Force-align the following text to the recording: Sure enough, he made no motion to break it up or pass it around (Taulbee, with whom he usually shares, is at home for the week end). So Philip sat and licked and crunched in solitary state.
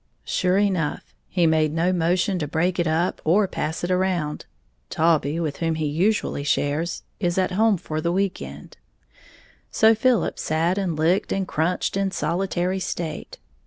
Sure 0.25 0.57
enough, 0.57 1.13
he 1.29 1.45
made 1.45 1.71
no 1.71 1.93
motion 1.93 2.39
to 2.39 2.47
break 2.47 2.79
it 2.79 2.87
up 2.87 3.21
or 3.23 3.47
pass 3.47 3.83
it 3.83 3.91
around 3.91 4.47
(Taulbee, 4.89 5.39
with 5.39 5.57
whom 5.57 5.75
he 5.75 5.85
usually 5.85 6.43
shares, 6.43 7.03
is 7.19 7.37
at 7.37 7.51
home 7.51 7.77
for 7.77 8.01
the 8.01 8.11
week 8.11 8.41
end). 8.41 8.77
So 9.69 9.93
Philip 9.93 10.39
sat 10.39 10.79
and 10.79 10.97
licked 10.97 11.31
and 11.31 11.47
crunched 11.47 11.95
in 11.95 12.09
solitary 12.09 12.79
state. 12.79 13.37